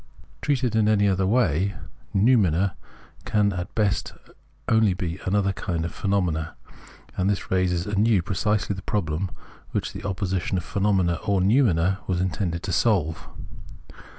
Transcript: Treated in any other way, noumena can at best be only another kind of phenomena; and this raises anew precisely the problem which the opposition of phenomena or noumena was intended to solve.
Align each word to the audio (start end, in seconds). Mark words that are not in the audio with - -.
Treated 0.41 0.75
in 0.75 0.89
any 0.89 1.07
other 1.07 1.27
way, 1.27 1.75
noumena 2.11 2.75
can 3.23 3.53
at 3.53 3.75
best 3.75 4.13
be 4.25 4.33
only 4.67 5.19
another 5.27 5.53
kind 5.53 5.85
of 5.85 5.93
phenomena; 5.93 6.55
and 7.15 7.29
this 7.29 7.51
raises 7.51 7.85
anew 7.85 8.19
precisely 8.23 8.75
the 8.75 8.81
problem 8.81 9.29
which 9.73 9.93
the 9.93 10.03
opposition 10.03 10.57
of 10.57 10.63
phenomena 10.63 11.19
or 11.27 11.39
noumena 11.39 11.99
was 12.07 12.19
intended 12.19 12.63
to 12.63 12.71
solve. 12.71 13.27